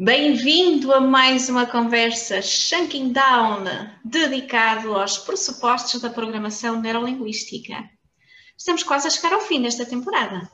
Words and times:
Bem-vindo 0.00 0.92
a 0.92 1.00
mais 1.00 1.48
uma 1.48 1.66
conversa 1.66 2.40
Shanking 2.40 3.12
Down, 3.12 3.64
dedicado 4.04 4.94
aos 4.94 5.18
pressupostos 5.18 6.00
da 6.00 6.08
programação 6.08 6.80
neurolinguística. 6.80 7.90
Estamos 8.56 8.84
quase 8.84 9.08
a 9.08 9.10
chegar 9.10 9.32
ao 9.32 9.40
fim 9.40 9.60
desta 9.60 9.84
temporada. 9.84 10.48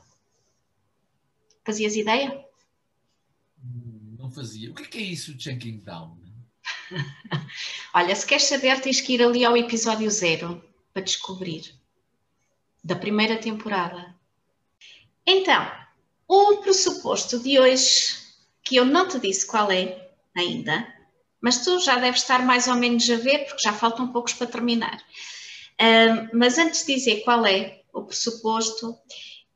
Fazias 1.63 1.95
ideia? 1.95 2.43
Não 4.17 4.31
fazia. 4.31 4.71
O 4.71 4.73
que 4.73 4.97
é, 4.97 5.01
é 5.01 5.05
isso 5.05 5.31
de 5.35 5.43
Shanking 5.43 5.77
Down? 5.77 6.17
Olha, 7.93 8.15
se 8.15 8.25
queres 8.25 8.45
saber, 8.45 8.81
tens 8.81 8.99
que 8.99 9.13
ir 9.13 9.21
ali 9.21 9.45
ao 9.45 9.55
episódio 9.55 10.09
zero 10.09 10.59
para 10.91 11.03
descobrir. 11.03 11.71
Da 12.83 12.95
primeira 12.95 13.37
temporada. 13.37 14.15
Então, 15.23 15.71
o 16.27 16.57
pressuposto 16.57 17.39
de 17.39 17.59
hoje 17.59 18.24
que 18.65 18.75
eu 18.75 18.83
não 18.83 19.07
te 19.07 19.19
disse 19.19 19.45
qual 19.45 19.71
é 19.71 20.09
ainda, 20.35 20.85
mas 21.39 21.63
tu 21.63 21.79
já 21.79 21.97
deves 21.97 22.21
estar 22.21 22.43
mais 22.43 22.67
ou 22.67 22.75
menos 22.75 23.07
a 23.09 23.15
ver, 23.15 23.45
porque 23.45 23.63
já 23.63 23.71
faltam 23.71 24.11
poucos 24.11 24.33
para 24.33 24.47
terminar. 24.47 24.99
Mas 26.33 26.57
antes 26.57 26.85
de 26.85 26.95
dizer 26.95 27.21
qual 27.21 27.45
é 27.45 27.81
o 27.93 28.01
pressuposto, 28.03 28.97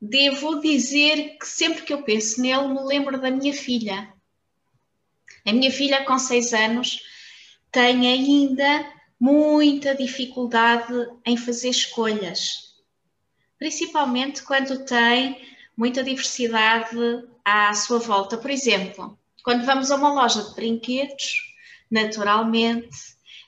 devo 0.00 0.60
dizer 0.60 1.36
que 1.38 1.46
sempre 1.46 1.82
que 1.82 1.92
eu 1.92 2.02
penso 2.02 2.40
nele, 2.40 2.68
me 2.68 2.80
lembro 2.84 3.20
da 3.20 3.30
minha 3.30 3.52
filha. 3.52 4.12
A 5.44 5.52
minha 5.52 5.72
filha, 5.72 6.04
com 6.04 6.18
seis 6.18 6.54
anos, 6.54 7.00
tem 7.72 8.08
ainda 8.08 8.92
muita 9.18 9.94
dificuldade 9.94 10.94
em 11.26 11.36
fazer 11.36 11.70
escolhas, 11.70 12.76
principalmente 13.58 14.42
quando 14.42 14.84
tem 14.84 15.40
muita 15.76 16.02
diversidade 16.02 16.96
à 17.50 17.74
sua 17.74 17.98
volta. 17.98 18.36
Por 18.36 18.50
exemplo, 18.50 19.18
quando 19.42 19.64
vamos 19.64 19.90
a 19.90 19.96
uma 19.96 20.12
loja 20.12 20.42
de 20.42 20.54
brinquedos, 20.54 21.34
naturalmente, 21.90 22.96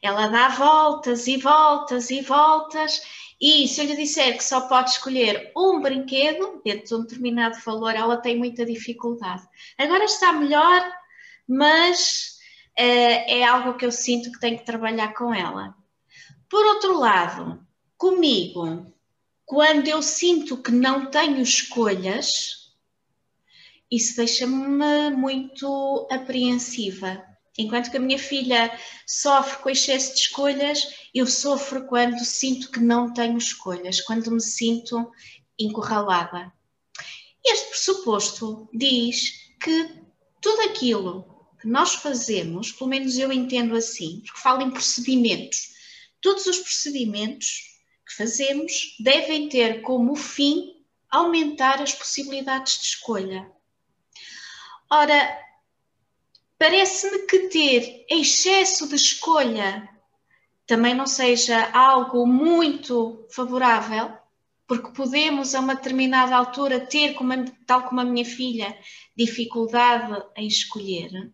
ela 0.02 0.26
dá 0.26 0.48
voltas 0.48 1.26
e 1.26 1.36
voltas 1.36 2.10
e 2.10 2.20
voltas. 2.20 3.02
E 3.40 3.66
se 3.68 3.80
eu 3.80 3.86
lhe 3.86 3.96
disser 3.96 4.36
que 4.36 4.44
só 4.44 4.62
pode 4.62 4.90
escolher 4.90 5.52
um 5.56 5.80
brinquedo, 5.80 6.60
dentro 6.64 6.86
de 6.86 6.94
um 6.94 7.02
determinado 7.02 7.58
valor, 7.64 7.94
ela 7.94 8.16
tem 8.16 8.36
muita 8.36 8.64
dificuldade. 8.64 9.42
Agora 9.78 10.04
está 10.04 10.32
melhor, 10.32 10.82
mas 11.48 12.38
é, 12.76 13.40
é 13.40 13.44
algo 13.44 13.74
que 13.74 13.84
eu 13.84 13.92
sinto 13.92 14.32
que 14.32 14.40
tenho 14.40 14.58
que 14.58 14.66
trabalhar 14.66 15.14
com 15.14 15.34
ela. 15.34 15.74
Por 16.48 16.64
outro 16.66 16.98
lado, 16.98 17.60
comigo, 17.96 18.86
quando 19.44 19.88
eu 19.88 20.02
sinto 20.02 20.56
que 20.56 20.70
não 20.70 21.06
tenho 21.06 21.40
escolhas, 21.40 22.61
isso 23.92 24.16
deixa-me 24.16 25.10
muito 25.10 26.08
apreensiva. 26.10 27.22
Enquanto 27.58 27.90
que 27.90 27.98
a 27.98 28.00
minha 28.00 28.18
filha 28.18 28.74
sofre 29.06 29.62
com 29.62 29.68
excesso 29.68 30.14
de 30.14 30.20
escolhas, 30.20 30.88
eu 31.14 31.26
sofro 31.26 31.86
quando 31.86 32.24
sinto 32.24 32.70
que 32.70 32.80
não 32.80 33.12
tenho 33.12 33.36
escolhas, 33.36 34.00
quando 34.00 34.30
me 34.30 34.40
sinto 34.40 35.12
encurralada. 35.58 36.50
Este 37.44 37.68
pressuposto 37.68 38.66
diz 38.72 39.52
que 39.60 40.02
tudo 40.40 40.62
aquilo 40.62 41.46
que 41.60 41.68
nós 41.68 41.94
fazemos, 41.94 42.72
pelo 42.72 42.88
menos 42.88 43.18
eu 43.18 43.30
entendo 43.30 43.76
assim, 43.76 44.22
porque 44.24 44.40
falo 44.40 44.62
em 44.62 44.70
procedimentos, 44.70 45.72
todos 46.22 46.46
os 46.46 46.58
procedimentos 46.58 47.78
que 48.06 48.16
fazemos 48.16 48.96
devem 48.98 49.50
ter 49.50 49.82
como 49.82 50.16
fim 50.16 50.82
aumentar 51.10 51.82
as 51.82 51.92
possibilidades 51.92 52.78
de 52.80 52.86
escolha. 52.86 53.52
Ora, 54.94 55.40
parece-me 56.58 57.20
que 57.20 57.48
ter 57.48 58.04
excesso 58.10 58.86
de 58.86 58.94
escolha 58.94 59.88
também 60.66 60.94
não 60.94 61.06
seja 61.06 61.70
algo 61.70 62.26
muito 62.26 63.26
favorável, 63.30 64.12
porque 64.66 64.90
podemos 64.90 65.54
a 65.54 65.60
uma 65.60 65.74
determinada 65.74 66.36
altura 66.36 66.78
ter, 66.78 67.16
tal 67.66 67.84
como 67.84 68.02
a 68.02 68.04
minha 68.04 68.26
filha, 68.26 68.78
dificuldade 69.16 70.22
em 70.36 70.46
escolher, 70.46 71.32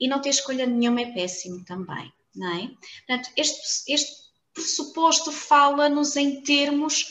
e 0.00 0.08
não 0.08 0.18
ter 0.18 0.30
escolha 0.30 0.64
nenhuma 0.64 1.02
é 1.02 1.12
péssimo 1.12 1.66
também, 1.66 2.10
não 2.34 2.50
é? 2.50 2.70
Portanto, 3.06 3.30
este, 3.36 3.92
este 3.92 4.12
pressuposto 4.54 5.30
fala-nos 5.30 6.16
em 6.16 6.42
termos 6.42 7.02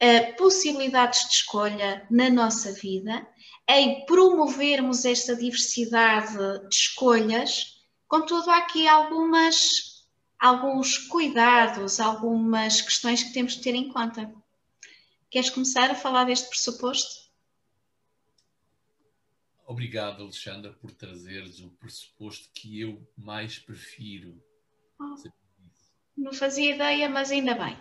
uh, 0.00 0.36
possibilidades 0.36 1.26
de 1.28 1.34
escolha 1.34 2.06
na 2.08 2.30
nossa 2.30 2.70
vida 2.70 3.26
em 3.68 4.04
promovermos 4.06 5.04
esta 5.04 5.34
diversidade 5.34 6.36
de 6.68 6.74
escolhas, 6.74 7.84
contudo, 8.06 8.48
há 8.50 8.58
aqui 8.58 8.86
algumas, 8.86 10.06
alguns 10.38 10.98
cuidados, 10.98 11.98
algumas 11.98 12.80
questões 12.80 13.24
que 13.24 13.32
temos 13.32 13.54
de 13.54 13.62
ter 13.62 13.74
em 13.74 13.88
conta. 13.88 14.32
Queres 15.28 15.50
começar 15.50 15.90
a 15.90 15.94
falar 15.94 16.24
deste 16.24 16.48
pressuposto? 16.48 17.26
Obrigado, 19.66 20.22
Alexandra, 20.22 20.72
por 20.74 20.92
trazeres 20.92 21.58
o 21.58 21.70
pressuposto 21.70 22.48
que 22.54 22.80
eu 22.80 23.04
mais 23.16 23.58
prefiro. 23.58 24.40
Oh, 25.00 25.16
não 26.16 26.32
fazia 26.32 26.72
ideia, 26.72 27.08
mas 27.08 27.32
ainda 27.32 27.52
bem. 27.52 27.74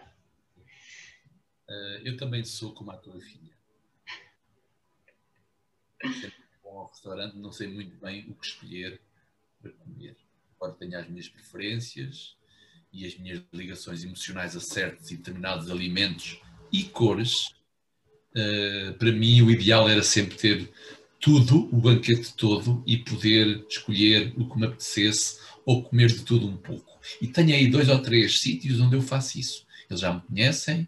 Uh, 1.69 2.01
eu 2.03 2.17
também 2.17 2.43
sou 2.43 2.73
como 2.73 2.89
a 2.89 2.97
tua 2.97 3.19
filha 3.21 3.54
vou 6.63 6.79
ao 6.79 6.87
restaurante, 6.89 7.37
não 7.37 7.51
sei 7.51 7.67
muito 7.67 7.95
bem 7.97 8.25
o 8.29 8.33
que 8.33 8.45
escolher 8.45 8.99
para 9.61 9.71
comer. 9.71 10.17
Embora 10.55 10.73
tenha 10.73 10.99
as 10.99 11.09
minhas 11.09 11.29
preferências 11.29 12.35
e 12.91 13.05
as 13.05 13.17
minhas 13.17 13.41
ligações 13.53 14.03
emocionais 14.03 14.55
a 14.55 14.59
certos 14.59 15.11
e 15.11 15.17
determinados 15.17 15.69
alimentos 15.69 16.39
e 16.71 16.83
cores, 16.83 17.49
uh, 18.35 18.93
para 18.97 19.11
mim 19.11 19.41
o 19.41 19.51
ideal 19.51 19.89
era 19.89 20.03
sempre 20.03 20.35
ter 20.37 20.71
tudo, 21.19 21.69
o 21.75 21.77
banquete 21.77 22.33
todo 22.35 22.83
e 22.85 22.97
poder 22.97 23.65
escolher 23.69 24.33
o 24.37 24.49
que 24.49 24.59
me 24.59 24.67
apetecesse 24.67 25.39
ou 25.65 25.83
comer 25.83 26.07
de 26.07 26.23
tudo 26.23 26.47
um 26.47 26.57
pouco. 26.57 26.99
E 27.21 27.27
tenho 27.27 27.55
aí 27.55 27.67
dois 27.67 27.89
ou 27.89 27.99
três 27.99 28.39
sítios 28.39 28.79
onde 28.79 28.95
eu 28.95 29.01
faço 29.01 29.39
isso. 29.39 29.65
Eles 29.89 30.01
já 30.01 30.13
me 30.13 30.21
conhecem 30.21 30.87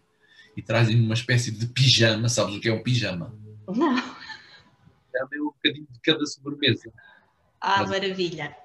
e 0.56 0.62
trazem-me 0.62 1.04
uma 1.04 1.14
espécie 1.14 1.50
de 1.50 1.66
pijama. 1.66 2.28
Sabes 2.28 2.54
o 2.54 2.60
que 2.60 2.68
é 2.68 2.72
um 2.72 2.82
pijama? 2.82 3.34
Não 3.66 4.17
é 5.20 5.40
um 5.40 5.44
bocadinho 5.44 5.86
de 5.90 6.00
cada 6.00 6.24
sobremesa. 6.26 6.92
Ah, 7.60 7.80
Mas, 7.80 7.90
maravilha! 7.90 8.56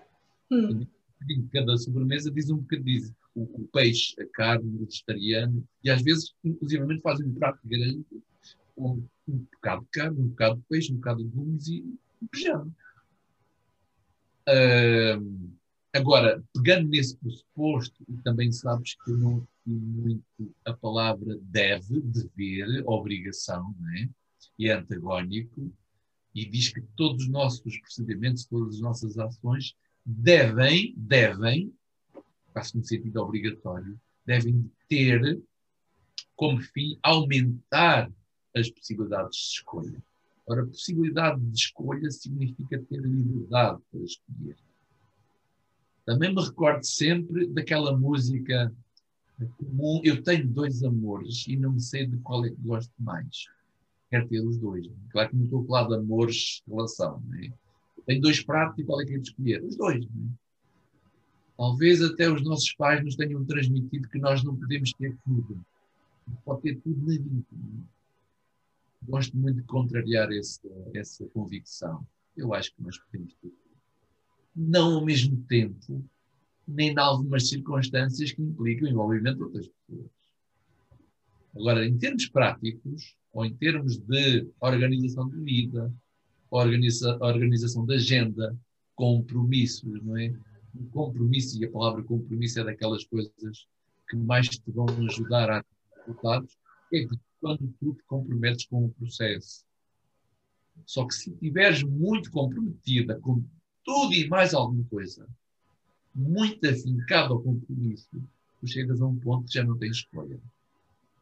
Um 0.51 0.85
bocadinho 1.19 1.43
de 1.43 1.49
cada 1.51 1.77
sobremesa 1.77 2.31
diz 2.31 2.49
um 2.49 2.57
bocadinho, 2.57 2.85
diz 2.85 3.13
o, 3.35 3.43
o, 3.43 3.67
peixe, 3.73 4.15
a 4.21 4.25
carne, 4.27 4.75
o 4.75 4.85
vegetariano, 4.85 5.67
e 5.83 5.89
às 5.89 6.01
vezes, 6.01 6.33
inclusivamente, 6.43 7.01
fazem 7.01 7.27
um 7.27 7.33
prato 7.33 7.59
grande, 7.65 8.05
um, 8.77 9.03
um 9.27 9.37
bocado 9.53 9.83
de 9.83 9.89
carne, 9.89 10.19
um 10.19 10.27
bocado 10.27 10.55
de 10.57 10.63
peixe, 10.69 10.91
um 10.91 10.97
bocado 10.97 11.17
de 11.17 11.23
legumes 11.23 11.67
e 11.67 11.81
um 12.21 12.27
pijama. 12.27 12.71
Uh, 14.47 15.51
agora, 15.93 16.43
pegando 16.53 16.89
nesse 16.89 17.17
pressuposto, 17.17 18.03
e 18.07 18.17
também 18.23 18.51
sabes 18.51 18.95
que 18.95 19.11
eu 19.11 19.17
não 19.17 19.47
muito 19.65 20.23
a 20.65 20.73
palavra 20.73 21.37
deve, 21.41 22.01
dever, 22.01 22.83
obrigação, 22.85 23.73
né? 23.79 24.09
e 24.59 24.69
é 24.69 24.73
antagónico, 24.73 25.71
e 26.33 26.45
diz 26.45 26.69
que 26.69 26.81
todos 26.95 27.23
os 27.23 27.29
nossos 27.29 27.77
procedimentos, 27.79 28.45
todas 28.45 28.75
as 28.75 28.81
nossas 28.81 29.17
ações 29.17 29.75
devem, 30.05 30.93
devem, 30.97 31.73
quase 32.51 32.75
no 32.75 32.83
sentido 32.83 33.21
obrigatório, 33.21 33.99
devem 34.25 34.69
ter 34.87 35.41
como 36.35 36.59
fim 36.59 36.97
aumentar 37.03 38.11
as 38.55 38.69
possibilidades 38.69 39.37
de 39.37 39.43
escolha. 39.43 40.03
Ora, 40.45 40.65
possibilidade 40.65 41.39
de 41.39 41.55
escolha 41.55 42.09
significa 42.11 42.79
ter 42.81 43.01
liberdade 43.01 43.81
para 43.91 44.01
escolher. 44.01 44.57
Também 46.05 46.33
me 46.33 46.43
recordo 46.43 46.83
sempre 46.83 47.47
daquela 47.47 47.97
música 47.97 48.73
comum, 49.57 50.01
eu 50.03 50.21
tenho 50.21 50.47
dois 50.47 50.83
amores 50.83 51.47
e 51.47 51.55
não 51.55 51.79
sei 51.79 52.05
de 52.05 52.17
qual 52.17 52.45
é 52.45 52.49
que 52.49 52.61
gosto 52.61 52.91
mais 52.99 53.47
quer 54.13 54.27
ter 54.27 54.45
os 54.45 54.57
dois. 54.59 54.87
Claro 55.09 55.29
que 55.29 55.35
não 55.35 55.45
estou 55.45 55.63
a 55.63 55.65
falar 55.65 55.87
de 55.87 55.95
amores, 55.95 56.61
relação, 56.67 57.19
né? 57.29 57.51
Tenho 58.05 58.21
dois 58.21 58.43
pratos 58.43 58.77
e 58.77 58.83
qual 58.83 59.01
é 59.01 59.05
que 59.05 59.15
é 59.15 59.17
de 59.17 59.27
escolher? 59.27 59.63
Os 59.63 59.75
dois. 59.75 60.05
Não 60.05 60.25
é? 60.25 60.43
Talvez 61.57 61.99
até 62.01 62.29
os 62.29 62.43
nossos 62.43 62.71
pais 62.73 63.03
nos 63.03 63.15
tenham 63.15 63.43
transmitido 63.43 64.07
que 64.09 64.19
nós 64.19 64.43
não 64.43 64.55
podemos 64.55 64.91
ter 64.93 65.17
tudo. 65.25 65.65
Pode 66.45 66.61
ter 66.61 66.79
tudo 66.81 66.99
na 67.01 67.13
vida. 67.13 67.43
Gosto 69.01 69.35
muito 69.35 69.61
de 69.61 69.63
contrariar 69.63 70.31
esse, 70.31 70.61
essa 70.93 71.25
convicção. 71.29 72.05
Eu 72.37 72.53
acho 72.53 72.73
que 72.75 72.83
nós 72.83 72.97
podemos 72.99 73.33
ter 73.35 73.49
tudo. 73.49 73.57
Não 74.55 74.95
ao 74.95 75.05
mesmo 75.05 75.43
tempo, 75.47 76.03
nem 76.67 76.91
em 76.91 76.99
algumas 76.99 77.49
circunstâncias 77.49 78.31
que 78.31 78.41
implicam 78.43 78.87
o 78.87 78.91
envolvimento 78.91 79.37
de 79.37 79.43
outras 79.43 79.67
pessoas. 79.67 80.11
Agora, 81.55 81.85
em 81.85 81.97
termos 81.97 82.27
práticos, 82.27 83.15
ou 83.33 83.45
em 83.45 83.53
termos 83.55 83.97
de 83.97 84.47
organização 84.61 85.27
de 85.27 85.41
vida, 85.41 85.91
organiza, 86.51 87.17
organização 87.19 87.85
de 87.85 87.95
agenda, 87.95 88.55
compromissos, 88.95 90.01
não 90.03 90.15
é? 90.17 90.33
O 90.75 90.85
compromisso, 90.91 91.59
e 91.59 91.65
a 91.65 91.71
palavra 91.71 92.03
compromisso 92.03 92.59
é 92.59 92.63
daquelas 92.63 93.03
coisas 93.05 93.67
que 94.07 94.15
mais 94.15 94.49
te 94.49 94.71
vão 94.71 94.85
ajudar 95.07 95.49
a 95.49 95.65
resultados, 95.97 96.57
é 96.91 97.05
que 97.05 97.19
quando 97.41 97.73
tu 97.79 97.93
te 97.93 98.03
comprometes 98.05 98.65
com 98.67 98.85
o 98.85 98.93
processo. 98.93 99.65
Só 100.85 101.05
que 101.05 101.13
se 101.13 101.31
estiveres 101.31 101.83
muito 101.83 102.31
comprometida 102.31 103.19
com 103.19 103.43
tudo 103.83 104.13
e 104.13 104.27
mais 104.27 104.53
alguma 104.53 104.83
coisa, 104.85 105.27
muito 106.13 106.67
afincado 106.67 107.33
ao 107.33 107.41
compromisso, 107.41 108.09
tu 108.59 108.67
chegas 108.67 109.01
a 109.01 109.05
um 109.05 109.19
ponto 109.19 109.45
que 109.47 109.53
já 109.53 109.63
não 109.63 109.77
tens 109.77 109.97
escolha. 109.97 110.39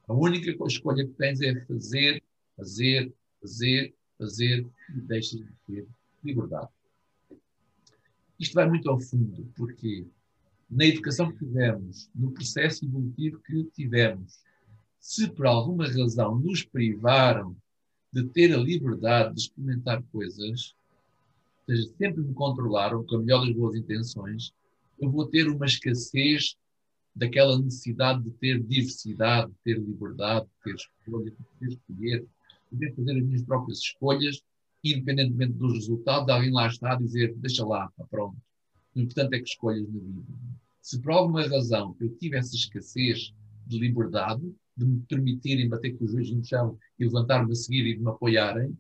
A 0.08 0.14
única 0.14 0.52
escolha 0.66 1.06
que 1.06 1.14
tens 1.14 1.42
é 1.42 1.60
fazer, 1.66 2.24
fazer, 2.58 3.14
fazer, 3.40 3.94
fazer 4.18 4.68
e 4.90 5.02
deixas 5.02 5.40
de 5.40 5.54
ter 5.68 5.88
liberdade. 6.24 6.70
Isto 8.40 8.56
vai 8.56 8.68
muito 8.68 8.90
ao 8.90 9.00
fundo, 9.00 9.48
porque 9.56 10.06
na 10.70 10.86
educação 10.86 11.32
que 11.32 11.38
tivemos, 11.38 12.10
no 12.16 12.32
processo 12.32 12.86
evolutivo 12.86 13.40
que 13.40 13.64
tivemos, 13.66 14.40
se 15.00 15.30
por 15.30 15.46
alguma 15.46 15.88
razão 15.88 16.40
nos 16.40 16.64
privaram 16.64 17.56
de 18.12 18.24
ter 18.30 18.54
a 18.54 18.58
liberdade 18.58 19.36
de 19.36 19.42
experimentar 19.42 20.04
coisas, 20.12 20.76
seja, 21.66 21.90
sempre 21.98 22.22
me 22.22 22.34
controlaram 22.34 23.04
com 23.06 23.16
a 23.16 23.20
melhor 23.20 23.46
das 23.46 23.56
boas 23.56 23.76
intenções, 23.76 24.54
eu 25.00 25.10
vou 25.10 25.26
ter 25.28 25.48
uma 25.48 25.66
escassez 25.66 26.56
daquela 27.16 27.60
necessidade 27.60 28.24
de 28.24 28.32
ter 28.32 28.62
diversidade, 28.64 29.52
de 29.52 29.58
ter 29.64 29.80
liberdade, 29.80 30.46
de 30.46 30.64
ter 30.64 30.76
escolha, 30.76 31.32
de 31.32 31.38
poder 31.38 31.68
escolher, 31.68 32.20
de 32.22 32.70
poder 32.70 32.96
fazer 32.96 33.18
as 33.18 33.24
minhas 33.24 33.42
próprias 33.44 33.80
escolhas, 33.80 34.42
independentemente 34.84 35.54
dos 35.54 35.74
resultados, 35.74 36.30
alguém 36.30 36.52
lá 36.52 36.68
está 36.68 36.94
a 36.94 36.96
dizer, 36.96 37.36
deixa 37.36 37.66
lá, 37.66 37.92
pronto. 38.10 38.38
O 38.96 39.00
importante 39.00 39.36
é 39.36 39.40
que 39.40 39.50
escolhas 39.50 39.88
na 39.88 40.00
vida. 40.00 40.34
Se 40.82 41.00
por 41.00 41.12
alguma 41.12 41.48
razão 41.48 41.96
eu 42.00 42.10
tive 42.18 42.38
essa 42.38 42.56
escassez 42.56 43.34
de 43.68 43.78
liberdade, 43.78 44.42
de 44.76 44.86
me 44.86 45.00
permitirem 45.02 45.70
bater 45.70 45.96
com 45.98 46.06
os 46.06 46.12
joelhos 46.12 46.32
no 46.32 46.44
chão 46.44 46.78
e 46.98 47.06
levantar-me 47.06 47.52
a 47.52 47.56
seguir 47.56 47.86
e 47.86 47.96
de 47.96 48.02
me 48.02 48.10
apoiarem, 48.10 48.76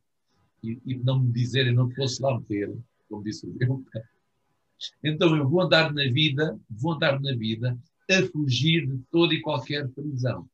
e, 0.63 0.79
e 0.85 0.95
não 0.95 1.19
me 1.19 1.31
dizerem 1.31 1.73
não 1.73 1.89
te 1.89 1.95
fosse 1.95 2.21
lá 2.21 2.39
meter, 2.39 2.73
como 3.09 3.23
disse 3.23 3.45
o 3.45 3.53
Deus, 3.53 3.81
então 5.03 5.35
eu 5.35 5.47
vou 5.47 5.61
andar 5.61 5.93
na 5.93 6.03
vida, 6.11 6.59
vou 6.69 6.93
andar 6.93 7.19
na 7.19 7.35
vida 7.35 7.77
a 8.13 8.27
fugir 8.27 8.87
de 8.87 8.97
toda 9.11 9.33
e 9.33 9.41
qualquer 9.41 9.87
prisão. 9.89 10.47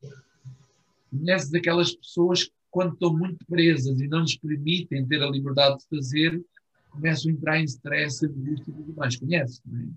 Conheces 1.10 1.54
aquelas 1.54 1.96
pessoas 1.96 2.46
que, 2.46 2.52
quando 2.70 2.94
estão 2.94 3.18
muito 3.18 3.46
presas 3.46 4.00
e 4.00 4.08
não 4.08 4.22
lhes 4.22 4.38
permitem 4.38 5.06
ter 5.08 5.24
a 5.24 5.30
liberdade 5.30 5.80
de 5.80 5.88
fazer, 5.98 6.44
começam 6.90 7.32
a 7.32 7.34
entrar 7.34 7.60
em 7.60 7.64
stress, 7.64 8.26
angústia 8.26 8.72
e 8.72 8.74
tudo 8.74 8.94
mais. 8.96 9.16
Conheces, 9.16 9.62
não 9.66 9.80
é? 9.80 9.88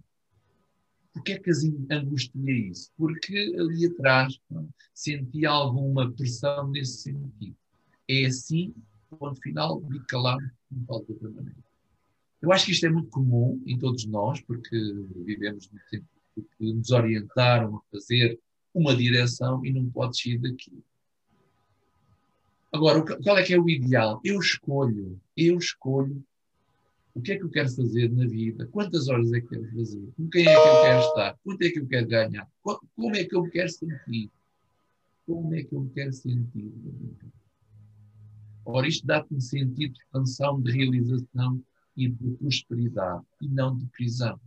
Porquê 1.12 1.32
é 1.32 1.38
que 1.38 1.50
as 1.50 1.64
angustia 1.90 2.70
isso? 2.70 2.90
Porque 2.96 3.54
ali 3.58 3.86
atrás 3.86 4.40
sentia 4.94 5.50
alguma 5.50 6.10
pressão 6.12 6.70
nesse 6.70 7.02
sentido. 7.02 7.56
É 8.08 8.26
assim, 8.26 8.72
ponto 9.18 9.40
final, 9.40 9.80
me 9.80 10.00
calar, 10.06 10.38
não 10.70 10.84
pode 10.84 11.06
de 11.06 11.28
maneira. 11.28 11.58
Eu 12.40 12.52
acho 12.52 12.66
que 12.66 12.72
isto 12.72 12.86
é 12.86 12.90
muito 12.90 13.10
comum 13.10 13.60
em 13.66 13.76
todos 13.78 14.06
nós, 14.06 14.40
porque 14.40 14.76
vivemos 15.24 15.68
no 15.70 15.78
tempo 15.90 16.06
que 16.34 16.72
nos 16.72 16.90
orientaram 16.90 17.76
a 17.76 17.80
fazer 17.90 18.38
uma 18.74 18.94
direção 18.94 19.64
e 19.64 19.72
não 19.72 19.88
pode 19.90 20.20
sair 20.20 20.38
daqui. 20.38 20.72
Agora, 22.72 23.02
qual 23.02 23.36
é 23.36 23.42
que 23.42 23.52
é 23.52 23.58
o 23.58 23.68
ideal? 23.68 24.20
Eu 24.24 24.38
escolho, 24.38 25.20
eu 25.36 25.58
escolho 25.58 26.24
o 27.14 27.20
que 27.20 27.32
é 27.32 27.36
que 27.36 27.44
eu 27.44 27.50
quero 27.50 27.68
fazer 27.68 28.10
na 28.10 28.26
vida, 28.26 28.66
quantas 28.68 29.08
horas 29.08 29.32
é 29.32 29.40
que 29.40 29.48
quero 29.48 29.68
fazer, 29.72 30.12
com 30.16 30.28
quem 30.30 30.46
é 30.46 30.54
que 30.54 30.68
eu 30.68 30.82
quero 30.82 31.00
estar, 31.00 31.38
quanto 31.42 31.62
é 31.62 31.70
que 31.70 31.78
eu 31.80 31.86
quero 31.86 32.06
ganhar, 32.06 32.48
como 32.62 33.16
é 33.16 33.24
que 33.24 33.34
eu 33.34 33.42
me 33.42 33.50
quero 33.50 33.68
sentir, 33.68 34.30
como 35.26 35.54
é 35.54 35.64
que 35.64 35.74
eu 35.74 35.80
me 35.80 35.90
quero 35.90 36.12
sentir. 36.12 36.72
Ora, 38.64 38.86
isto 38.86 39.04
dá-te 39.06 39.34
um 39.34 39.40
sentido 39.40 39.92
de 39.92 40.00
expansão, 40.00 40.60
de 40.60 40.70
realização 40.70 41.60
e 41.96 42.08
de 42.08 42.30
prosperidade, 42.36 43.24
e 43.40 43.48
não 43.48 43.76
de 43.76 43.86
prisão. 43.86 44.40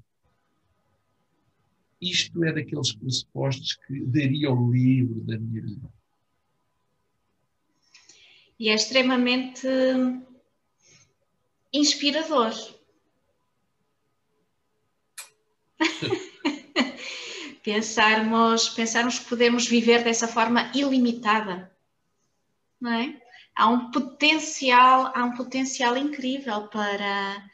Isto 2.04 2.44
é 2.44 2.52
daqueles 2.52 2.94
pressupostos 2.94 3.78
que 3.88 4.02
daria 4.02 4.52
o 4.52 4.72
livro 4.72 5.22
da 5.22 5.38
minha 5.38 5.62
vida. 5.62 5.90
E 8.60 8.70
é 8.70 8.74
extremamente 8.74 9.68
inspirador. 11.72 12.54
pensarmos, 17.64 18.70
pensarmos 18.70 19.20
que 19.20 19.30
podemos 19.30 19.66
viver 19.68 20.04
dessa 20.04 20.28
forma 20.28 20.70
ilimitada, 20.76 21.72
não 22.80 22.92
é? 22.92 23.22
Há 23.56 23.70
um 23.70 23.92
potencial, 23.92 25.12
há 25.16 25.24
um 25.24 25.36
potencial 25.36 25.96
incrível 25.96 26.68
para 26.68 27.50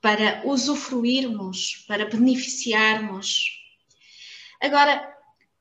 para 0.00 0.42
usufruirmos, 0.46 1.84
para 1.88 2.08
beneficiarmos 2.08 3.55
Agora, 4.60 5.16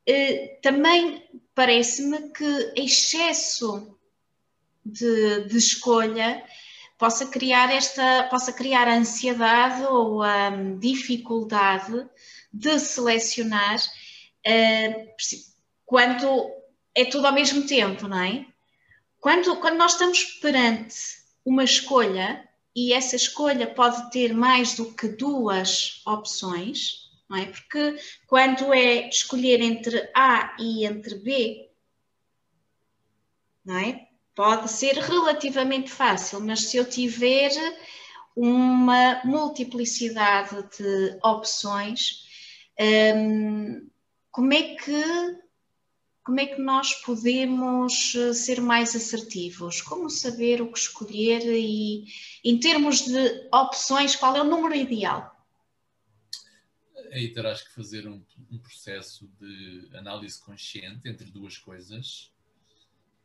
eh, 0.08 0.60
também 0.62 1.24
parece-me 1.54 2.30
que 2.30 2.74
excesso 2.76 3.98
de, 4.86 5.46
de, 5.46 5.58
escolha 5.58 6.44
possa 6.98 7.26
criar 7.26 7.74
esta, 7.74 8.24
possa 8.30 8.54
criar 8.54 8.88
a 8.88 8.96
ansiedade 8.96 9.84
ou 9.86 10.22
a 10.22 10.50
dificuldade 10.80 12.08
de 12.54 12.80
selecionar 12.80 13.78
uh, 13.78 15.08
quando 15.86 16.52
é 16.94 17.04
tudo 17.06 17.28
ao 17.28 17.34
mesmo 17.34 17.66
tempo, 17.66 18.08
não 18.08 18.20
é? 18.20 18.46
Quando, 19.20 19.56
quando 19.58 19.78
nós 19.78 19.94
estamos 19.94 20.24
perante 20.40 20.96
uma 21.44 21.64
escolha 21.64 22.48
e 22.76 22.94
essa 22.94 23.16
escolha 23.16 23.68
pode 23.68 24.12
ter 24.12 24.34
mais 24.34 24.76
do 24.76 24.94
que 24.94 25.08
duas 25.08 26.02
opções, 26.06 27.05
não 27.30 27.38
é? 27.38 27.46
Porque 27.46 27.98
quando 28.28 28.74
é 28.74 29.10
escolher 29.10 29.62
entre 29.62 30.10
A 30.16 30.56
e 30.60 30.86
entre 30.86 31.16
B, 31.16 31.70
não 33.64 33.78
é? 33.78 34.08
Pode 34.36 34.70
ser 34.70 34.96
relativamente 34.96 35.90
fácil, 35.90 36.42
mas 36.42 36.62
se 36.62 36.78
eu 36.78 36.88
tiver 36.88 37.52
uma 38.36 39.22
multiplicidade 39.24 40.62
de 40.78 41.18
opções, 41.24 42.26
hum, 42.80 43.90
como 44.30 44.54
é 44.54 44.76
que 44.76 45.46
como 46.26 46.40
é 46.40 46.48
que 46.48 46.60
nós 46.60 46.92
podemos 47.04 48.14
ser 48.34 48.60
mais 48.60 48.96
assertivos? 48.96 49.80
Como 49.80 50.10
saber 50.10 50.60
o 50.60 50.72
que 50.72 50.80
escolher 50.80 51.44
e, 51.46 52.06
em 52.44 52.60
termos 52.60 53.02
de 53.02 53.48
opções, 53.54 54.16
qual 54.16 54.36
é 54.36 54.42
o 54.42 54.44
número 54.44 54.74
ideal? 54.74 55.35
Aí 57.12 57.30
terás 57.30 57.62
que 57.62 57.74
fazer 57.74 58.08
um, 58.08 58.22
um, 58.52 58.58
processo 58.58 59.30
de 59.40 59.90
análise 59.94 60.40
consciente 60.40 61.08
entre 61.08 61.32
duas 61.32 61.58
coisas, 61.58 62.32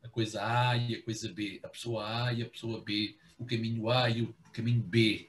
a 0.03 0.09
coisa 0.09 0.41
A 0.43 0.77
e 0.77 0.95
a 0.95 1.03
coisa 1.03 1.33
B, 1.33 1.61
a 1.63 1.69
pessoa 1.69 2.27
A 2.27 2.33
e 2.33 2.43
a 2.43 2.47
pessoa 2.47 2.83
B, 2.83 3.17
o 3.39 3.45
caminho 3.45 3.91
A 3.91 4.09
e 4.09 4.23
o 4.23 4.35
caminho 4.53 4.83
B. 4.83 5.29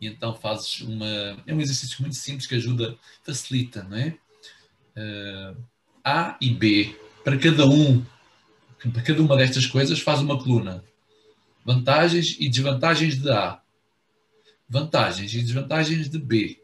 E 0.00 0.06
então 0.06 0.34
fazes 0.34 0.80
uma. 0.80 1.06
É 1.46 1.54
um 1.54 1.60
exercício 1.60 2.00
muito 2.00 2.16
simples 2.16 2.46
que 2.46 2.54
ajuda, 2.54 2.98
facilita, 3.24 3.82
não 3.82 3.96
é? 3.96 4.18
Uh, 4.96 5.64
a 6.04 6.36
e 6.40 6.50
B. 6.50 6.96
Para 7.22 7.38
cada 7.38 7.66
um, 7.66 8.04
para 8.92 9.02
cada 9.02 9.22
uma 9.22 9.36
destas 9.36 9.66
coisas, 9.66 10.00
faz 10.00 10.20
uma 10.20 10.38
coluna. 10.38 10.82
Vantagens 11.64 12.36
e 12.40 12.48
desvantagens 12.48 13.20
de 13.20 13.30
A. 13.30 13.60
Vantagens 14.68 15.34
e 15.34 15.42
desvantagens 15.42 16.08
de 16.08 16.18
B 16.18 16.60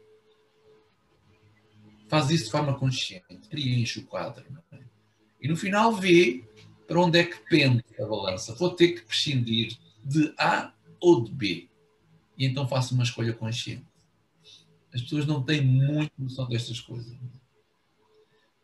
faz 2.07 2.29
isso 2.29 2.45
de 2.45 2.51
forma 2.51 2.77
consciente, 2.77 3.47
preenche 3.49 3.99
o 3.99 4.05
quadro. 4.05 4.45
É? 4.71 4.79
E 5.41 5.47
no 5.47 5.55
final 5.55 5.93
vê 5.93 6.43
para 6.87 7.01
onde 7.01 7.19
é 7.19 7.25
que 7.25 7.37
pende 7.49 7.83
a 7.99 8.05
balança. 8.05 8.55
Vou 8.55 8.71
ter 8.71 8.93
que 8.93 9.01
prescindir 9.01 9.77
de 10.03 10.33
A 10.37 10.73
ou 10.99 11.23
de 11.23 11.31
B. 11.31 11.67
e 12.37 12.45
então 12.45 12.67
faço 12.67 12.93
uma 12.93 13.03
escolha 13.03 13.33
consciente. 13.33 13.85
As 14.93 15.01
pessoas 15.01 15.25
não 15.25 15.43
têm 15.43 15.61
muito 15.61 16.11
noção 16.17 16.47
destas 16.47 16.79
coisas. 16.79 17.15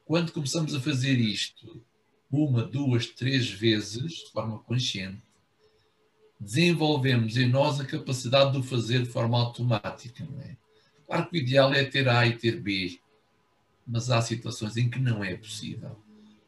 Quando 0.05 0.31
começamos 0.31 0.73
a 0.73 0.79
fazer 0.79 1.19
isto 1.19 1.83
uma, 2.31 2.63
duas, 2.63 3.07
três 3.07 3.49
vezes, 3.49 4.13
de 4.13 4.31
forma 4.31 4.57
consciente, 4.59 5.21
desenvolvemos 6.39 7.37
em 7.37 7.47
nós 7.47 7.79
a 7.79 7.85
capacidade 7.85 8.53
de 8.53 8.57
o 8.57 8.63
fazer 8.63 9.03
de 9.03 9.09
forma 9.09 9.37
automática. 9.37 10.25
Não 10.25 10.41
é? 10.41 10.57
Claro 11.05 11.29
que 11.29 11.37
o 11.37 11.41
ideal 11.41 11.73
é 11.73 11.83
ter 11.83 12.09
A 12.09 12.25
e 12.25 12.37
ter 12.37 12.59
B, 12.59 12.99
mas 13.85 14.09
há 14.09 14.21
situações 14.21 14.77
em 14.77 14.89
que 14.89 14.99
não 14.99 15.23
é 15.23 15.35
possível. 15.35 15.99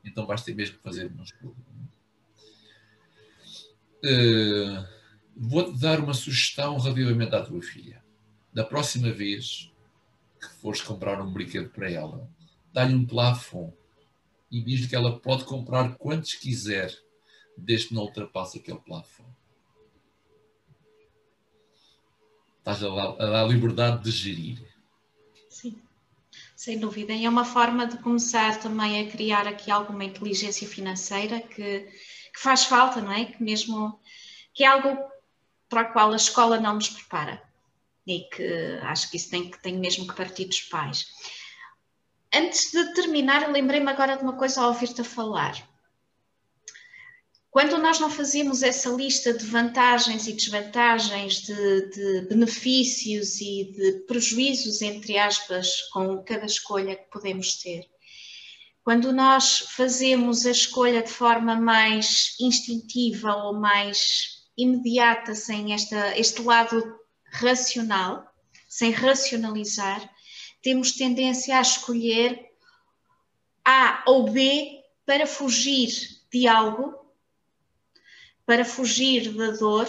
Então 0.04 0.28
ter 0.38 0.56
mesmo 0.56 0.78
fazer 0.80 1.08
uma 1.08 1.24
escolha. 1.24 1.56
Uh, 4.04 4.96
Vou-te 5.38 5.78
dar 5.78 6.00
uma 6.00 6.14
sugestão 6.14 6.78
relativamente 6.78 7.36
à 7.36 7.44
tua 7.44 7.62
filha. 7.62 8.02
Da 8.54 8.64
próxima 8.64 9.12
vez 9.12 9.70
que 10.40 10.48
fores 10.62 10.82
comprar 10.82 11.22
um 11.22 11.32
brinquedo 11.32 11.70
para 11.70 11.92
ela, 11.92 12.30
dá-lhe 12.72 12.96
um 12.96 13.06
plafond 13.06 13.74
e 14.50 14.62
diz-lhe 14.62 14.88
que 14.88 14.96
ela 14.96 15.20
pode 15.20 15.44
comprar 15.44 15.96
quantos 15.98 16.36
quiser, 16.36 16.98
desde 17.58 17.90
que 17.90 17.94
não 17.94 18.04
ultrapasse 18.04 18.60
aquele 18.60 18.80
plafond. 18.80 19.30
Estás 22.60 22.82
a 22.82 22.88
dar 22.88 23.44
a 23.44 23.46
liberdade 23.46 24.04
de 24.04 24.12
gerir. 24.12 24.75
Sem 26.66 26.80
dúvida. 26.80 27.14
E 27.14 27.26
é 27.26 27.30
uma 27.30 27.46
forma 27.46 27.86
de 27.86 28.00
começar 28.00 28.60
também 28.60 29.00
a 29.00 29.12
criar 29.12 29.48
aqui 29.48 29.70
alguma 29.70 30.04
inteligência 30.04 30.68
financeira 30.68 31.40
que, 31.40 31.82
que 31.82 32.40
faz 32.40 32.64
falta, 32.66 33.00
não 33.00 33.12
é? 33.12 33.26
Que 33.26 33.44
mesmo 33.44 34.00
que 34.52 34.64
é 34.64 34.68
algo 34.68 34.98
para 35.70 35.82
a 35.82 35.86
qual 35.86 36.12
a 36.12 36.16
escola 36.16 36.60
não 36.60 36.74
nos 36.74 36.90
prepara. 36.90 37.40
E 38.08 38.22
que 38.22 38.80
acho 38.82 39.12
que 39.12 39.18
isso 39.18 39.30
tem, 39.30 39.52
tem 39.52 39.78
mesmo 39.78 40.08
que 40.08 40.16
partir 40.16 40.46
dos 40.46 40.62
pais. 40.62 41.06
Antes 42.34 42.72
de 42.72 42.96
terminar, 42.96 43.48
lembrei-me 43.48 43.92
agora 43.92 44.18
de 44.18 44.24
uma 44.24 44.34
coisa 44.34 44.62
ao 44.62 44.70
ouvir-te 44.70 45.04
falar. 45.04 45.54
Quando 47.56 47.78
nós 47.78 48.02
não 48.02 48.10
fazíamos 48.10 48.62
essa 48.62 48.90
lista 48.90 49.32
de 49.32 49.46
vantagens 49.46 50.28
e 50.28 50.34
desvantagens, 50.34 51.36
de, 51.36 51.90
de, 51.90 52.22
benefícios 52.28 53.40
e 53.40 53.72
de 53.72 53.92
prejuízos, 54.06 54.82
entre 54.82 55.18
aspas, 55.18 55.84
com 55.84 56.22
cada 56.22 56.46
escolha 56.46 56.98
que 56.98 57.10
podemos 57.10 57.56
ter, 57.62 57.90
quando 58.84 59.14
nós 59.14 59.60
fazemos 59.70 60.46
a 60.46 60.52
escolha 60.52 61.02
de 61.02 61.10
forma 61.10 61.56
mais 61.56 62.36
instintiva 62.42 63.34
ou 63.34 63.54
mais 63.54 64.44
imediata, 64.58 65.34
sem 65.34 65.74
esta, 65.74 66.20
este 66.20 66.42
lado 66.42 66.84
racional, 67.32 68.28
sem 68.68 68.92
racionalizar, 68.92 70.10
temos 70.62 70.92
tendência 70.92 71.58
a 71.58 71.62
escolher 71.62 72.38
A 73.64 74.04
ou 74.08 74.30
B 74.30 74.78
para 75.06 75.26
fugir 75.26 75.90
de 76.30 76.50
algo, 76.50 77.05
para 78.46 78.64
fugir 78.64 79.34
da 79.34 79.52
dor, 79.52 79.88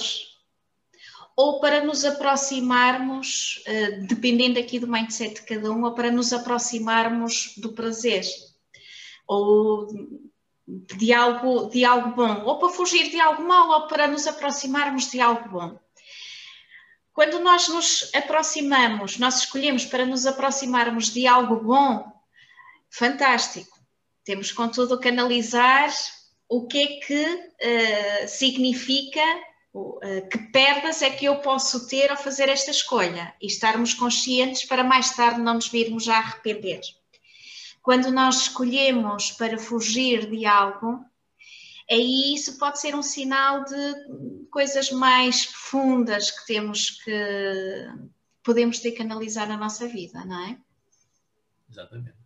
ou 1.37 1.61
para 1.61 1.85
nos 1.85 2.05
aproximarmos, 2.05 3.63
eh, 3.67 3.91
dependendo 4.01 4.59
aqui 4.59 4.79
do 4.79 4.89
mindset 4.89 5.35
de 5.35 5.43
cada 5.43 5.71
um, 5.71 5.85
ou 5.85 5.93
para 5.93 6.11
nos 6.11 6.33
aproximarmos 6.33 7.53
do 7.59 7.75
prazer, 7.75 8.25
ou 9.27 9.87
de 10.67 11.13
algo, 11.13 11.69
de 11.69 11.85
algo 11.85 12.17
bom, 12.17 12.43
ou 12.45 12.59
para 12.59 12.71
fugir 12.71 13.11
de 13.11 13.21
algo 13.21 13.43
mau, 13.45 13.69
ou 13.71 13.87
para 13.87 14.09
nos 14.09 14.27
aproximarmos 14.27 15.11
de 15.11 15.21
algo 15.21 15.49
bom. 15.51 15.79
Quando 17.13 17.39
nós 17.41 17.69
nos 17.69 18.11
aproximamos, 18.15 19.19
nós 19.19 19.41
escolhemos 19.41 19.85
para 19.85 20.07
nos 20.07 20.27
aproximarmos 20.27 21.11
de 21.11 21.27
algo 21.27 21.57
bom, 21.57 22.13
fantástico. 22.91 23.79
Temos, 24.25 24.53
contudo, 24.53 24.99
que 24.99 25.09
analisar 25.09 25.91
o 26.49 26.67
que 26.67 26.79
é 26.79 26.87
que 27.01 27.25
uh, 27.25 28.29
significa, 28.29 29.21
uh, 29.75 30.29
que 30.29 30.39
perdas 30.53 31.03
é 31.03 31.11
que 31.11 31.25
eu 31.25 31.37
posso 31.41 31.89
ter 31.89 32.11
ao 32.11 32.17
fazer 32.17 32.49
esta 32.49 32.71
escolha 32.71 33.35
e 33.41 33.47
estarmos 33.47 33.95
conscientes 33.95 34.65
para 34.65 34.85
mais 34.85 35.15
tarde 35.15 35.41
não 35.41 35.55
nos 35.55 35.69
virmos 35.69 36.09
a 36.09 36.19
arrepender. 36.19 36.81
Quando 37.83 38.11
nós 38.11 38.43
escolhemos 38.43 39.31
para 39.33 39.59
fugir 39.59 40.29
de 40.29 40.45
algo, 40.45 41.05
aí 41.91 42.35
isso 42.35 42.59
pode 42.59 42.81
ser 42.81 42.95
um 42.95 43.03
sinal 43.03 43.65
de 43.65 44.47
coisas 44.51 44.91
mais 44.91 45.47
profundas 45.47 46.31
que 46.31 46.47
temos 46.47 46.91
que 47.03 47.89
podemos 48.43 48.79
ter 48.79 48.93
que 48.93 49.03
analisar 49.03 49.49
na 49.49 49.57
nossa 49.57 49.89
vida, 49.89 50.25
não 50.25 50.41
é? 50.47 50.59
Exatamente. 51.69 52.17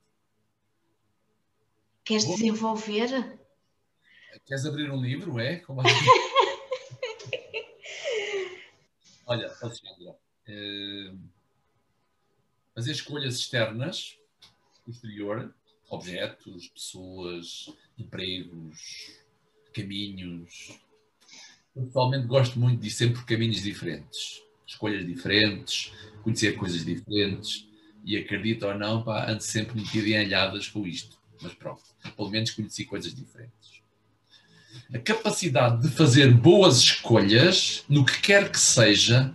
Queres 2.04 2.24
Bom, 2.24 2.34
desenvolver? 2.34 3.39
Queres 4.46 4.66
abrir 4.66 4.90
um 4.90 5.00
livro, 5.00 5.38
é? 5.38 5.56
Como 5.56 5.80
assim? 5.80 5.90
Olha, 9.26 9.46
Alexandra, 9.62 10.18
eh, 10.48 11.12
fazer 12.74 12.92
escolhas 12.92 13.36
externas, 13.36 14.18
exterior, 14.88 15.54
objetos, 15.88 16.68
pessoas, 16.68 17.72
empregos, 17.98 19.12
caminhos. 19.72 20.80
Eu 21.74 21.84
pessoalmente 21.86 22.26
gosto 22.26 22.58
muito 22.58 22.80
de 22.80 22.88
ir 22.88 22.90
sempre 22.90 23.16
por 23.16 23.26
caminhos 23.26 23.62
diferentes, 23.62 24.42
escolhas 24.66 25.06
diferentes, 25.06 25.92
conhecer 26.22 26.56
coisas 26.56 26.84
diferentes 26.84 27.68
e 28.04 28.16
acredito 28.16 28.66
ou 28.66 28.74
não, 28.74 29.02
pá, 29.02 29.30
ando 29.30 29.42
sempre 29.42 29.80
metido 29.80 30.08
em 30.08 30.18
alhadas 30.18 30.68
com 30.68 30.86
isto. 30.86 31.18
Mas 31.40 31.54
pronto, 31.54 31.82
pelo 32.16 32.30
menos 32.30 32.50
conheci 32.50 32.84
coisas 32.84 33.14
diferentes. 33.14 33.79
A 34.92 34.98
capacidade 34.98 35.82
de 35.82 35.88
fazer 35.88 36.32
boas 36.32 36.78
escolhas, 36.78 37.84
no 37.88 38.04
que 38.04 38.20
quer 38.20 38.50
que 38.50 38.58
seja, 38.58 39.34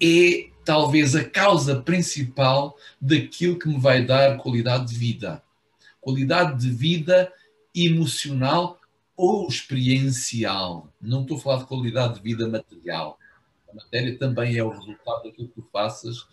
é 0.00 0.48
talvez 0.64 1.14
a 1.14 1.24
causa 1.24 1.80
principal 1.80 2.76
daquilo 3.00 3.58
que 3.58 3.68
me 3.68 3.78
vai 3.78 4.04
dar 4.04 4.36
qualidade 4.38 4.92
de 4.92 4.98
vida. 4.98 5.42
Qualidade 6.00 6.60
de 6.60 6.70
vida 6.70 7.32
emocional 7.74 8.80
ou 9.16 9.48
experiencial. 9.48 10.88
Não 11.00 11.22
estou 11.22 11.36
a 11.36 11.40
falar 11.40 11.58
de 11.58 11.66
qualidade 11.66 12.14
de 12.14 12.20
vida 12.22 12.48
material. 12.48 13.18
A 13.70 13.74
matéria 13.74 14.16
também 14.18 14.56
é 14.56 14.62
o 14.62 14.70
resultado 14.70 15.24
daquilo 15.24 15.48
que 15.48 15.54
tu 15.54 15.68
faças 15.72 16.26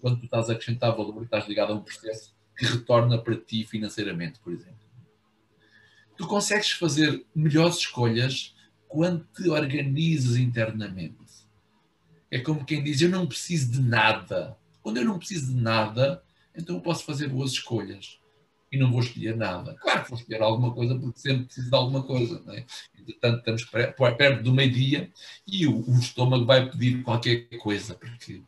quando 0.00 0.18
tu 0.18 0.24
estás 0.24 0.50
a 0.50 0.52
acrescentar 0.52 0.94
valor 0.96 1.20
e 1.20 1.24
estás 1.24 1.48
ligado 1.48 1.72
a 1.72 1.76
um 1.76 1.80
processo 1.80 2.34
que 2.56 2.66
retorna 2.66 3.18
para 3.18 3.36
ti 3.36 3.64
financeiramente, 3.64 4.38
por 4.40 4.52
exemplo. 4.52 4.89
Tu 6.20 6.26
consegues 6.26 6.72
fazer 6.72 7.24
melhores 7.34 7.76
escolhas 7.76 8.54
quando 8.86 9.26
te 9.34 9.48
organizas 9.48 10.36
internamente. 10.36 11.16
É 12.30 12.38
como 12.38 12.62
quem 12.62 12.84
diz: 12.84 13.00
Eu 13.00 13.08
não 13.08 13.26
preciso 13.26 13.72
de 13.72 13.80
nada. 13.80 14.54
Quando 14.82 14.98
eu 14.98 15.04
não 15.06 15.18
preciso 15.18 15.54
de 15.54 15.58
nada, 15.58 16.22
então 16.54 16.76
eu 16.76 16.82
posso 16.82 17.06
fazer 17.06 17.26
boas 17.28 17.52
escolhas 17.52 18.18
e 18.70 18.76
não 18.76 18.90
vou 18.90 19.00
escolher 19.00 19.34
nada. 19.34 19.74
Claro 19.80 20.02
que 20.02 20.10
vou 20.10 20.18
escolher 20.18 20.42
alguma 20.42 20.74
coisa 20.74 20.94
porque 20.94 21.18
sempre 21.18 21.46
preciso 21.46 21.70
de 21.70 21.74
alguma 21.74 22.02
coisa. 22.02 22.42
Não 22.44 22.52
é? 22.52 22.66
Entretanto, 22.98 23.38
estamos 23.38 23.64
perto 23.64 24.42
do 24.42 24.52
meio-dia 24.52 25.10
e 25.46 25.66
o, 25.66 25.88
o, 25.88 25.98
estômago 25.98 26.44
vai 26.44 26.70
pedir 26.70 27.02
qualquer 27.02 27.48
coisa, 27.60 27.94
porque 27.94 28.42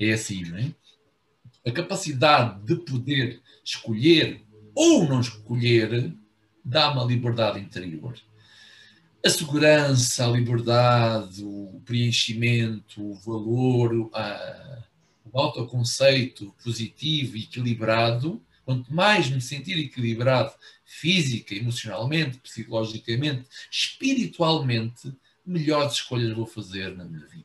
é 0.00 0.10
assim, 0.10 0.42
não 0.44 0.56
é? 0.56 0.74
A 1.66 1.70
capacidade 1.70 2.62
de 2.62 2.76
poder 2.76 3.42
escolher 3.62 4.42
ou 4.74 5.06
não 5.06 5.20
escolher 5.20 6.16
dá-me 6.64 7.00
a 7.00 7.04
liberdade 7.04 7.60
interior. 7.60 8.14
A 9.24 9.30
segurança, 9.30 10.26
a 10.26 10.30
liberdade, 10.30 11.42
o 11.42 11.80
preenchimento, 11.84 13.02
o 13.02 13.14
valor, 13.14 14.10
a, 14.12 14.82
o 15.32 15.38
autoconceito 15.38 16.54
positivo 16.62 17.36
e 17.36 17.42
equilibrado 17.44 18.40
Quanto 18.64 18.92
mais 18.92 19.28
me 19.28 19.40
sentir 19.40 19.78
equilibrado 19.78 20.52
física, 20.84 21.54
emocionalmente, 21.54 22.38
psicologicamente, 22.38 23.46
espiritualmente, 23.70 25.14
melhores 25.44 25.94
escolhas 25.94 26.34
vou 26.34 26.46
fazer 26.46 26.96
na 26.96 27.04
minha 27.04 27.26
vida. 27.26 27.44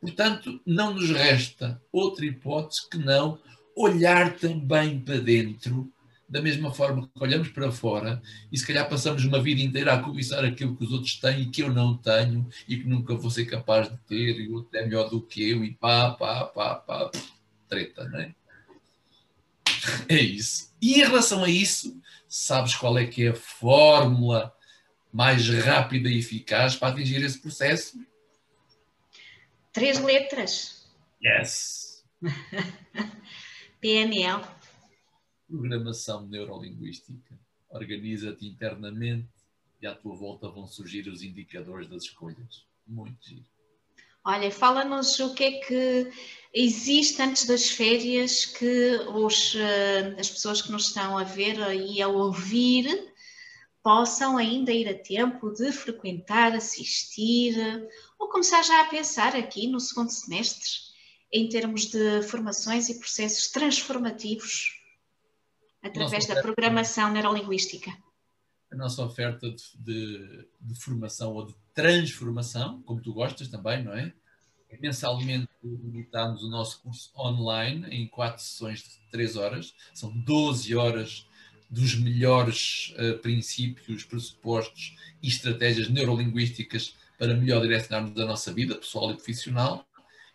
Portanto, 0.00 0.60
não 0.64 0.94
nos 0.94 1.10
resta 1.10 1.80
outra 1.92 2.24
hipótese 2.24 2.88
que 2.88 2.96
não 2.96 3.38
olhar 3.76 4.36
também 4.36 4.98
para 4.98 5.20
dentro, 5.20 5.92
da 6.32 6.40
mesma 6.40 6.72
forma 6.72 7.06
que 7.06 7.22
olhamos 7.22 7.48
para 7.48 7.70
fora, 7.70 8.22
e 8.50 8.56
se 8.56 8.66
calhar 8.66 8.88
passamos 8.88 9.22
uma 9.22 9.38
vida 9.38 9.60
inteira 9.60 9.92
a 9.92 10.02
cobiçar 10.02 10.42
aquilo 10.42 10.74
que 10.74 10.82
os 10.82 10.90
outros 10.90 11.16
têm 11.16 11.42
e 11.42 11.50
que 11.50 11.62
eu 11.62 11.70
não 11.70 11.94
tenho, 11.94 12.48
e 12.66 12.78
que 12.78 12.88
nunca 12.88 13.14
vou 13.14 13.30
ser 13.30 13.44
capaz 13.44 13.90
de 13.90 13.98
ter, 14.08 14.40
e 14.40 14.48
o 14.48 14.54
outro 14.54 14.74
é 14.78 14.82
melhor 14.82 15.10
do 15.10 15.20
que 15.20 15.50
eu, 15.50 15.62
e 15.62 15.74
pá, 15.74 16.12
pá, 16.12 16.46
pá, 16.46 16.76
pá, 16.76 17.10
treta, 17.68 18.08
não 18.08 18.18
é? 18.18 18.34
É 20.08 20.16
isso. 20.16 20.72
E 20.80 20.94
em 20.94 21.04
relação 21.04 21.44
a 21.44 21.50
isso, 21.50 22.00
sabes 22.26 22.74
qual 22.74 22.96
é 22.96 23.04
que 23.04 23.26
é 23.26 23.28
a 23.28 23.34
fórmula 23.34 24.56
mais 25.12 25.46
rápida 25.50 26.08
e 26.08 26.18
eficaz 26.18 26.74
para 26.76 26.94
atingir 26.94 27.22
esse 27.22 27.38
processo? 27.42 27.98
Três 29.70 30.00
letras. 30.00 30.88
Yes! 31.22 32.02
PNL. 33.82 34.61
Programação 35.52 36.26
neurolinguística. 36.28 37.38
Organiza-te 37.68 38.46
internamente 38.46 39.28
e 39.82 39.86
à 39.86 39.94
tua 39.94 40.16
volta 40.16 40.48
vão 40.48 40.66
surgir 40.66 41.06
os 41.08 41.22
indicadores 41.22 41.90
das 41.90 42.04
escolhas. 42.04 42.64
Muito 42.86 43.22
giro. 43.28 43.44
Olha, 44.24 44.50
fala-nos 44.50 45.20
o 45.20 45.34
que 45.34 45.44
é 45.44 45.52
que 45.60 46.10
existe 46.54 47.20
antes 47.20 47.44
das 47.44 47.68
férias 47.68 48.46
que 48.46 48.96
os, 49.14 49.54
eh, 49.54 50.16
as 50.18 50.30
pessoas 50.30 50.62
que 50.62 50.72
nos 50.72 50.86
estão 50.86 51.18
a 51.18 51.24
ver 51.24 51.58
e 51.74 52.00
a 52.00 52.08
ouvir 52.08 53.12
possam 53.82 54.38
ainda 54.38 54.72
ir 54.72 54.88
a 54.88 54.94
tempo 54.94 55.50
de 55.50 55.70
frequentar, 55.70 56.54
assistir 56.54 57.54
ou 58.18 58.30
começar 58.30 58.62
já 58.62 58.80
a 58.80 58.88
pensar 58.88 59.36
aqui 59.36 59.66
no 59.66 59.80
segundo 59.80 60.08
semestre 60.08 60.70
em 61.30 61.46
termos 61.46 61.90
de 61.90 62.22
formações 62.22 62.88
e 62.88 62.98
processos 62.98 63.48
transformativos 63.48 64.81
através 65.82 66.26
da 66.26 66.40
programação 66.40 67.12
neurolinguística. 67.12 67.90
A 68.70 68.76
nossa 68.76 69.04
oferta 69.04 69.50
de, 69.50 69.62
de, 69.78 70.48
de, 70.60 70.80
formação 70.80 71.34
ou 71.34 71.46
de 71.46 71.54
transformação, 71.74 72.80
como 72.82 73.02
tu 73.02 73.12
gostas 73.12 73.48
também, 73.48 73.82
não 73.84 73.92
é? 73.92 74.12
Mensalmente 74.80 75.48
limitamos 75.62 76.42
o 76.42 76.48
nosso 76.48 76.80
curso 76.80 77.10
online 77.14 77.86
em 77.90 78.08
quatro 78.08 78.42
sessões 78.42 78.80
de 78.80 79.10
três 79.10 79.36
horas, 79.36 79.74
são 79.92 80.10
12 80.10 80.74
horas 80.74 81.26
dos 81.68 81.94
melhores 81.94 82.94
uh, 82.98 83.18
princípios, 83.18 84.04
pressupostos 84.04 84.96
e 85.22 85.28
estratégias 85.28 85.88
neurolinguísticas 85.88 86.94
para 87.18 87.34
melhor 87.34 87.62
direcionarmos 87.62 88.18
a 88.18 88.26
nossa 88.26 88.52
vida 88.52 88.74
pessoal 88.74 89.10
e 89.10 89.14
profissional. 89.14 89.86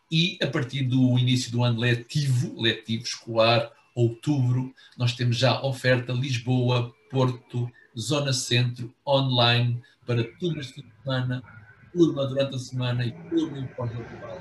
E 0.09 0.37
a 0.41 0.47
partir 0.47 0.83
do 0.83 1.17
início 1.17 1.51
do 1.51 1.63
ano 1.63 1.79
letivo, 1.79 2.59
letivo 2.61 3.03
escolar, 3.03 3.71
outubro, 3.97 4.73
nós 4.95 5.13
temos 5.13 5.37
já 5.37 5.59
oferta 5.63 6.13
Lisboa, 6.13 6.93
Porto, 7.09 7.69
Zona 7.97 8.31
Centro, 8.31 8.93
online, 9.05 9.81
para 10.05 10.23
turmas 10.37 10.67
de 10.67 10.85
semana, 11.01 11.43
turma 11.91 12.27
durante 12.27 12.55
a 12.55 12.59
semana 12.59 13.05
e 13.05 13.11
turma 13.27 13.67
pós-laboral. 13.75 14.39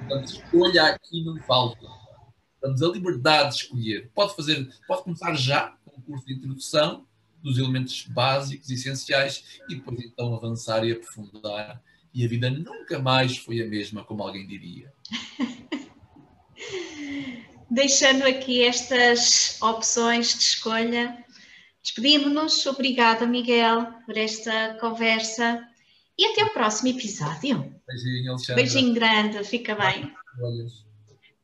Portanto, 0.00 0.26
escolha 0.26 0.84
aqui 0.84 1.24
não 1.24 1.40
falta. 1.42 1.86
Damos 2.60 2.82
a 2.82 2.88
liberdade 2.88 3.50
de 3.50 3.62
escolher. 3.62 4.10
Pode 4.14 4.36
fazer, 4.36 4.68
pode 4.86 5.04
começar 5.04 5.34
já 5.34 5.74
um 5.86 6.00
curso 6.02 6.26
de 6.26 6.34
introdução 6.34 7.06
dos 7.42 7.56
elementos 7.56 8.06
básicos, 8.06 8.68
essenciais, 8.68 9.60
e 9.70 9.76
depois 9.76 9.98
então 10.00 10.34
avançar 10.34 10.84
e 10.84 10.92
aprofundar. 10.92 11.80
E 12.12 12.24
a 12.24 12.28
vida 12.28 12.50
nunca 12.50 12.98
mais 12.98 13.38
foi 13.38 13.62
a 13.62 13.66
mesma, 13.66 14.04
como 14.04 14.22
alguém 14.22 14.46
diria. 14.46 14.92
Deixando 17.70 18.22
aqui 18.24 18.64
estas 18.64 19.60
opções 19.60 20.34
de 20.34 20.42
escolha, 20.42 21.24
despedimos-nos. 21.82 22.64
Obrigada, 22.66 23.26
Miguel, 23.26 23.92
por 24.06 24.16
esta 24.16 24.78
conversa 24.80 25.68
e 26.16 26.26
até 26.26 26.44
o 26.44 26.52
próximo 26.52 26.88
episódio. 26.88 27.78
Beijinho, 27.86 28.32
Alexandre. 28.32 28.62
Beijinho 28.62 28.94
grande, 28.94 29.44
fica 29.44 29.74
bem. 29.74 30.12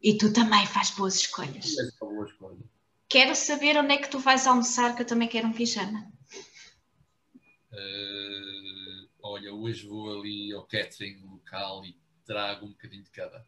E 0.02 0.16
tu 0.16 0.32
também 0.32 0.66
faz 0.66 0.90
boas 0.90 1.16
escolhas. 1.16 1.74
Quero 3.08 3.34
saber 3.36 3.76
onde 3.76 3.92
é 3.92 3.98
que 3.98 4.10
tu 4.10 4.18
vais 4.18 4.46
almoçar, 4.46 4.96
que 4.96 5.02
eu 5.02 5.06
também 5.06 5.28
quero 5.28 5.46
um 5.46 5.52
pijama. 5.52 6.10
Uh, 7.70 9.08
olha, 9.22 9.52
hoje 9.52 9.86
vou 9.86 10.18
ali 10.18 10.52
ao 10.52 10.64
catering 10.64 11.20
local 11.22 11.84
e 11.84 11.96
trago 12.24 12.66
um 12.66 12.70
bocadinho 12.70 13.04
de 13.04 13.10
cada. 13.10 13.46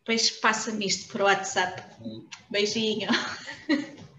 Depois 0.00 0.30
passa-me 0.40 0.86
isto 0.86 1.08
o 1.22 1.26
WhatsApp. 1.26 1.82
Beijinho. 2.50 3.08